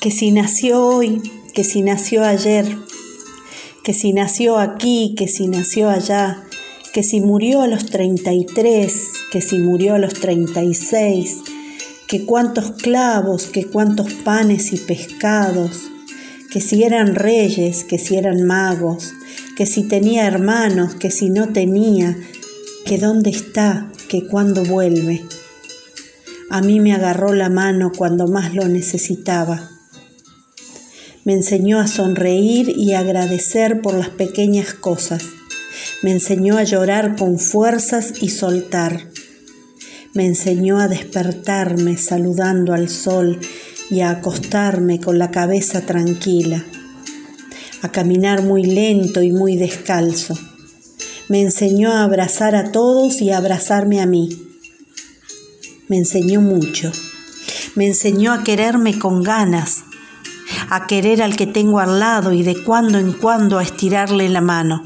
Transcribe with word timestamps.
que 0.00 0.10
si 0.10 0.32
nació 0.32 0.82
hoy, 0.82 1.20
que 1.52 1.62
si 1.62 1.82
nació 1.82 2.24
ayer, 2.24 2.66
que 3.84 3.92
si 3.92 4.14
nació 4.14 4.56
aquí, 4.56 5.14
que 5.14 5.28
si 5.28 5.46
nació 5.46 5.90
allá, 5.90 6.42
que 6.94 7.02
si 7.02 7.20
murió 7.20 7.60
a 7.60 7.66
los 7.66 7.84
33, 7.84 8.94
que 9.30 9.42
si 9.42 9.58
murió 9.58 9.96
a 9.96 9.98
los 9.98 10.14
36, 10.14 11.40
que 12.06 12.24
cuántos 12.24 12.70
clavos, 12.72 13.44
que 13.44 13.66
cuántos 13.66 14.10
panes 14.14 14.72
y 14.72 14.78
pescados, 14.78 15.90
que 16.50 16.62
si 16.62 16.82
eran 16.82 17.14
reyes, 17.14 17.84
que 17.84 17.98
si 17.98 18.16
eran 18.16 18.44
magos, 18.44 19.12
que 19.54 19.66
si 19.66 19.86
tenía 19.86 20.26
hermanos, 20.26 20.94
que 20.94 21.10
si 21.10 21.28
no 21.28 21.52
tenía, 21.52 22.16
que 22.86 22.96
dónde 22.96 23.28
está, 23.28 23.92
que 24.08 24.26
cuándo 24.26 24.64
vuelve. 24.64 25.22
A 26.48 26.62
mí 26.62 26.80
me 26.80 26.94
agarró 26.94 27.34
la 27.34 27.50
mano 27.50 27.92
cuando 27.94 28.26
más 28.28 28.54
lo 28.54 28.66
necesitaba. 28.66 29.79
Me 31.30 31.36
enseñó 31.36 31.78
a 31.78 31.86
sonreír 31.86 32.70
y 32.76 32.94
agradecer 32.94 33.82
por 33.82 33.94
las 33.94 34.08
pequeñas 34.08 34.74
cosas. 34.74 35.22
Me 36.02 36.10
enseñó 36.10 36.58
a 36.58 36.64
llorar 36.64 37.14
con 37.14 37.38
fuerzas 37.38 38.14
y 38.20 38.30
soltar. 38.30 39.06
Me 40.12 40.26
enseñó 40.26 40.80
a 40.80 40.88
despertarme 40.88 41.98
saludando 41.98 42.74
al 42.74 42.88
sol 42.88 43.38
y 43.90 44.00
a 44.00 44.10
acostarme 44.10 44.98
con 44.98 45.20
la 45.20 45.30
cabeza 45.30 45.82
tranquila, 45.82 46.64
a 47.82 47.92
caminar 47.92 48.42
muy 48.42 48.64
lento 48.64 49.22
y 49.22 49.30
muy 49.30 49.56
descalzo. 49.56 50.36
Me 51.28 51.42
enseñó 51.42 51.92
a 51.92 52.02
abrazar 52.02 52.56
a 52.56 52.72
todos 52.72 53.20
y 53.20 53.30
a 53.30 53.36
abrazarme 53.36 54.00
a 54.00 54.06
mí 54.06 54.30
me 55.86 55.96
enseñó 55.96 56.40
mucho. 56.40 56.90
Me 57.76 57.86
enseñó 57.86 58.32
a 58.32 58.44
quererme 58.44 58.98
con 58.98 59.22
ganas, 59.22 59.84
a 60.70 60.86
querer 60.86 61.22
al 61.22 61.36
que 61.36 61.46
tengo 61.46 61.80
al 61.80 62.00
lado 62.00 62.32
y 62.32 62.42
de 62.42 62.62
cuando 62.62 62.98
en 62.98 63.12
cuando 63.12 63.58
a 63.58 63.62
estirarle 63.62 64.28
la 64.28 64.40
mano. 64.40 64.82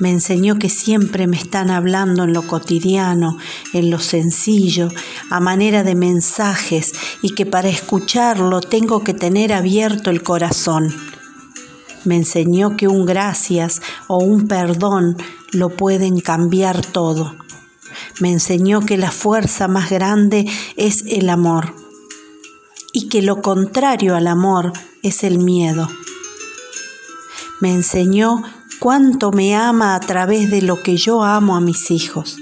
Me 0.00 0.10
enseñó 0.10 0.58
que 0.58 0.68
siempre 0.68 1.26
me 1.26 1.36
están 1.36 1.70
hablando 1.70 2.24
en 2.24 2.32
lo 2.32 2.42
cotidiano, 2.46 3.36
en 3.72 3.90
lo 3.90 3.98
sencillo, 3.98 4.90
a 5.28 5.40
manera 5.40 5.82
de 5.82 5.94
mensajes 5.94 6.92
y 7.20 7.34
que 7.34 7.46
para 7.46 7.68
escucharlo 7.68 8.60
tengo 8.60 9.02
que 9.02 9.14
tener 9.14 9.52
abierto 9.52 10.10
el 10.10 10.22
corazón. 10.22 10.94
Me 12.04 12.16
enseñó 12.16 12.76
que 12.76 12.86
un 12.86 13.06
gracias 13.06 13.82
o 14.06 14.18
un 14.18 14.46
perdón 14.46 15.16
lo 15.52 15.70
pueden 15.70 16.20
cambiar 16.20 16.84
todo 16.84 17.34
me 18.20 18.32
enseñó 18.32 18.80
que 18.80 18.96
la 18.96 19.10
fuerza 19.10 19.68
más 19.68 19.90
grande 19.90 20.46
es 20.76 21.04
el 21.06 21.28
amor 21.30 21.87
y 22.98 23.08
que 23.08 23.22
lo 23.22 23.42
contrario 23.42 24.16
al 24.16 24.26
amor 24.26 24.72
es 25.04 25.22
el 25.22 25.38
miedo. 25.38 25.88
Me 27.60 27.72
enseñó 27.72 28.42
cuánto 28.80 29.30
me 29.30 29.54
ama 29.54 29.94
a 29.94 30.00
través 30.00 30.50
de 30.50 30.62
lo 30.62 30.82
que 30.82 30.96
yo 30.96 31.22
amo 31.22 31.54
a 31.54 31.60
mis 31.60 31.92
hijos. 31.92 32.38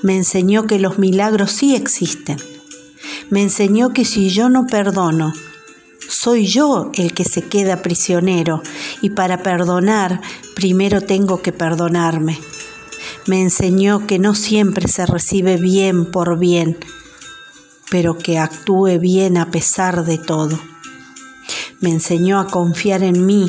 Me 0.00 0.14
enseñó 0.14 0.68
que 0.68 0.78
los 0.78 1.00
milagros 1.00 1.50
sí 1.50 1.74
existen. 1.74 2.38
Me 3.30 3.42
enseñó 3.42 3.88
que 3.90 4.04
si 4.04 4.30
yo 4.30 4.48
no 4.48 4.68
perdono, 4.68 5.32
soy 6.08 6.46
yo 6.46 6.92
el 6.94 7.12
que 7.12 7.24
se 7.24 7.42
queda 7.42 7.82
prisionero 7.82 8.62
y 9.02 9.10
para 9.10 9.42
perdonar 9.42 10.20
primero 10.54 11.00
tengo 11.00 11.42
que 11.42 11.50
perdonarme 11.50 12.38
me 13.26 13.40
enseñó 13.40 14.06
que 14.06 14.18
no 14.18 14.34
siempre 14.34 14.88
se 14.88 15.06
recibe 15.06 15.56
bien 15.56 16.04
por 16.04 16.38
bien, 16.38 16.76
pero 17.90 18.18
que 18.18 18.38
actúe 18.38 18.98
bien 18.98 19.36
a 19.36 19.50
pesar 19.50 20.04
de 20.04 20.18
todo. 20.18 20.58
Me 21.80 21.90
enseñó 21.90 22.40
a 22.40 22.46
confiar 22.46 23.02
en 23.02 23.26
mí 23.26 23.46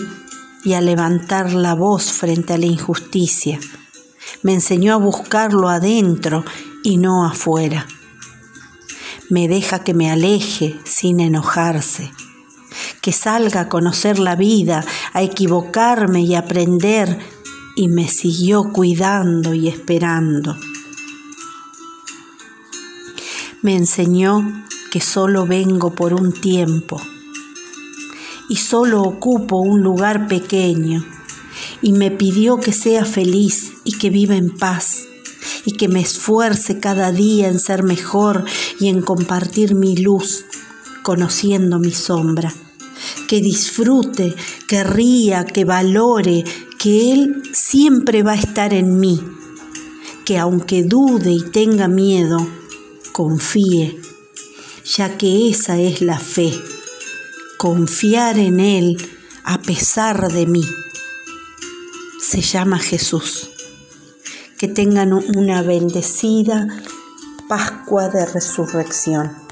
y 0.63 0.73
a 0.73 0.81
levantar 0.81 1.53
la 1.53 1.73
voz 1.75 2.11
frente 2.11 2.53
a 2.53 2.57
la 2.57 2.65
injusticia. 2.65 3.59
Me 4.41 4.53
enseñó 4.53 4.93
a 4.93 4.97
buscarlo 4.97 5.69
adentro 5.69 6.43
y 6.83 6.97
no 6.97 7.25
afuera. 7.25 7.87
Me 9.29 9.47
deja 9.47 9.79
que 9.79 9.93
me 9.93 10.11
aleje 10.11 10.79
sin 10.83 11.19
enojarse, 11.19 12.11
que 13.01 13.11
salga 13.11 13.61
a 13.61 13.69
conocer 13.69 14.19
la 14.19 14.35
vida, 14.35 14.83
a 15.13 15.21
equivocarme 15.21 16.21
y 16.21 16.35
aprender 16.35 17.19
y 17.75 17.87
me 17.87 18.07
siguió 18.07 18.71
cuidando 18.71 19.53
y 19.53 19.67
esperando. 19.67 20.57
Me 23.65 23.75
enseñó 23.75 24.63
que 24.91 25.01
solo 25.01 25.47
vengo 25.47 25.95
por 25.95 26.13
un 26.13 26.31
tiempo 26.31 27.01
y 28.47 28.57
solo 28.57 29.01
ocupo 29.01 29.57
un 29.57 29.81
lugar 29.81 30.27
pequeño 30.27 31.03
y 31.81 31.93
me 31.93 32.11
pidió 32.11 32.57
que 32.57 32.71
sea 32.71 33.05
feliz 33.05 33.73
y 33.83 33.97
que 33.97 34.11
viva 34.11 34.35
en 34.35 34.55
paz 34.55 35.07
y 35.65 35.71
que 35.71 35.87
me 35.87 35.99
esfuerce 35.99 36.79
cada 36.79 37.11
día 37.11 37.47
en 37.47 37.59
ser 37.59 37.81
mejor 37.81 38.45
y 38.79 38.89
en 38.89 39.01
compartir 39.01 39.73
mi 39.73 39.97
luz, 39.97 40.45
conociendo 41.01 41.79
mi 41.79 41.91
sombra. 41.91 42.53
Que 43.27 43.41
disfrute, 43.41 44.35
que 44.67 44.83
ría, 44.83 45.43
que 45.43 45.65
valore, 45.65 46.43
que 46.77 47.13
Él 47.13 47.41
siempre 47.51 48.21
va 48.21 48.33
a 48.33 48.39
estar 48.39 48.75
en 48.75 48.99
mí, 48.99 49.19
que 50.23 50.37
aunque 50.37 50.83
dude 50.83 51.31
y 51.31 51.41
tenga 51.41 51.87
miedo, 51.87 52.47
confíe, 53.15 53.97
ya 54.83 55.17
que 55.17 55.47
esa 55.49 55.79
es 55.79 56.01
la 56.01 56.19
fe, 56.19 56.51
confiar 57.57 58.37
en 58.37 58.59
Él 58.59 58.97
a 59.45 59.57
pesar 59.57 60.33
de 60.33 60.45
mí. 60.45 60.65
Se 62.21 62.41
llama 62.41 62.77
Jesús. 62.77 63.51
Que 64.57 64.67
tengan 64.67 65.13
una 65.13 65.61
bendecida 65.61 66.67
Pascua 67.47 68.09
de 68.09 68.25
Resurrección. 68.25 69.44